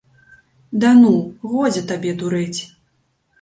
Да 0.83 0.89
ну, 1.01 1.11
годзе 1.51 1.83
табе 1.93 2.15
дурэць. 2.23 2.59